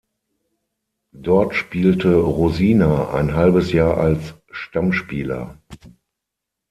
Dort 1.13 1.53
spielte 1.53 2.15
Rosina 2.15 3.11
ein 3.13 3.35
halbes 3.35 3.71
Jahr 3.71 3.99
als 3.99 4.33
Stammspieler. 4.49 5.59